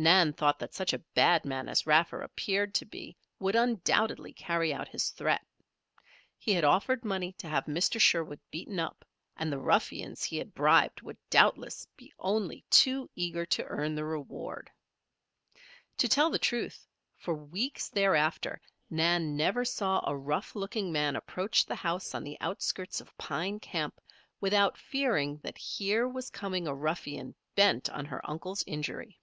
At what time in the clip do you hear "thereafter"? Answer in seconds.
17.88-18.60